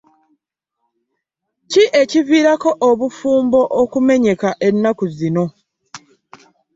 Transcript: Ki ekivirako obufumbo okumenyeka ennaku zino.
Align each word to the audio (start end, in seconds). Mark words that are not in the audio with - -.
Ki 1.71 1.83
ekivirako 2.01 2.69
obufumbo 2.89 3.59
okumenyeka 3.81 4.49
ennaku 4.67 5.05
zino. 5.17 5.45